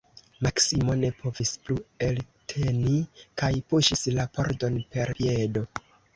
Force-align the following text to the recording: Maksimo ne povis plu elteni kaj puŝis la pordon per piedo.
Maksimo 0.45 0.95
ne 1.01 1.11
povis 1.17 1.51
plu 1.65 1.77
elteni 2.07 2.95
kaj 3.43 3.51
puŝis 3.75 4.05
la 4.19 4.27
pordon 4.41 4.83
per 4.97 5.15
piedo. 5.23 5.67